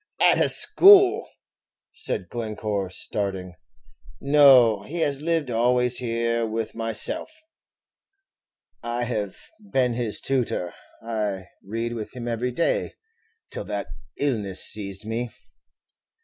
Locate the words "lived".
5.21-5.51